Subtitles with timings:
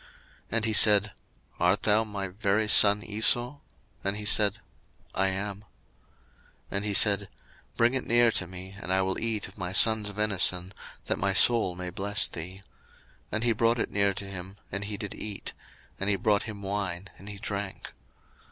[0.01, 0.09] 01:027:024
[0.55, 1.11] And he said,
[1.59, 3.59] Art thou my very son Esau?
[4.03, 4.57] And he said,
[5.13, 5.57] I am.
[5.61, 5.65] 01:027:025
[6.71, 7.29] And he said,
[7.77, 10.73] Bring it near to me, and I will eat of my son's venison,
[11.05, 12.63] that my soul may bless thee.
[13.31, 15.53] And he brought it near to him, and he did eat:
[15.99, 17.89] and he brought him wine and he drank.